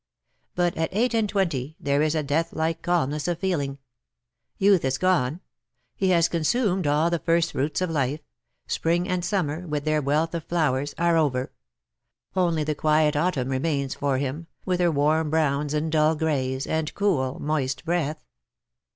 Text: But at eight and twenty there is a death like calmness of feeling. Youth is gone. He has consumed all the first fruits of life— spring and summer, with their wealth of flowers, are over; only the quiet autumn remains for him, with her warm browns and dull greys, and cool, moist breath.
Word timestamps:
But 0.55 0.75
at 0.77 0.89
eight 0.93 1.13
and 1.13 1.29
twenty 1.29 1.75
there 1.79 2.01
is 2.01 2.15
a 2.15 2.23
death 2.23 2.53
like 2.53 2.81
calmness 2.81 3.27
of 3.27 3.37
feeling. 3.37 3.77
Youth 4.57 4.83
is 4.83 4.97
gone. 4.97 5.41
He 5.95 6.09
has 6.09 6.27
consumed 6.27 6.87
all 6.87 7.11
the 7.11 7.19
first 7.19 7.51
fruits 7.51 7.81
of 7.81 7.91
life— 7.91 8.21
spring 8.67 9.07
and 9.07 9.23
summer, 9.23 9.67
with 9.67 9.83
their 9.85 10.01
wealth 10.01 10.33
of 10.33 10.43
flowers, 10.45 10.95
are 10.97 11.17
over; 11.17 11.51
only 12.35 12.63
the 12.63 12.73
quiet 12.73 13.15
autumn 13.15 13.49
remains 13.49 13.93
for 13.93 14.17
him, 14.17 14.47
with 14.65 14.79
her 14.79 14.89
warm 14.89 15.29
browns 15.29 15.71
and 15.71 15.91
dull 15.91 16.15
greys, 16.15 16.65
and 16.65 16.95
cool, 16.95 17.39
moist 17.39 17.85
breath. 17.85 18.23